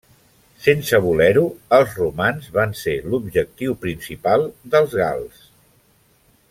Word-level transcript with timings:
Sense 0.67 0.99
voler-ho, 1.03 1.43
els 1.77 1.93
romans 1.99 2.49
van 2.57 2.73
ser 2.81 2.97
l'objectiu 3.11 3.79
principal 3.87 4.49
dels 4.77 4.97
gals. 5.05 5.49